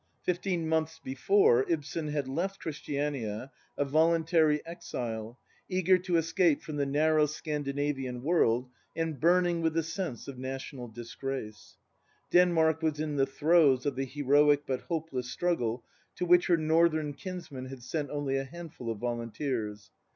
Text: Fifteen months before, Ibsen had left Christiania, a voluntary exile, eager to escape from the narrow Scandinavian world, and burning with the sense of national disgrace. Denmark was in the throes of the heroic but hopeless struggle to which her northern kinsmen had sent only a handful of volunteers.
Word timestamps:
Fifteen 0.23 0.67
months 0.67 0.97
before, 1.03 1.63
Ibsen 1.69 2.07
had 2.07 2.27
left 2.27 2.59
Christiania, 2.59 3.51
a 3.77 3.85
voluntary 3.85 4.65
exile, 4.65 5.37
eager 5.69 5.99
to 5.99 6.17
escape 6.17 6.63
from 6.63 6.77
the 6.77 6.87
narrow 6.87 7.27
Scandinavian 7.27 8.23
world, 8.23 8.67
and 8.95 9.19
burning 9.19 9.61
with 9.61 9.75
the 9.75 9.83
sense 9.83 10.27
of 10.27 10.39
national 10.39 10.87
disgrace. 10.87 11.77
Denmark 12.31 12.81
was 12.81 12.99
in 12.99 13.17
the 13.17 13.27
throes 13.27 13.85
of 13.85 13.95
the 13.95 14.05
heroic 14.05 14.63
but 14.65 14.81
hopeless 14.81 15.29
struggle 15.29 15.83
to 16.15 16.25
which 16.25 16.47
her 16.47 16.57
northern 16.57 17.13
kinsmen 17.13 17.65
had 17.65 17.83
sent 17.83 18.09
only 18.09 18.37
a 18.37 18.43
handful 18.43 18.89
of 18.89 18.97
volunteers. 18.97 19.91